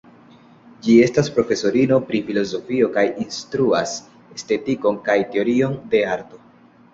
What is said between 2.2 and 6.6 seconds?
filozofio kaj instruas estetikon kaj teorion de arto.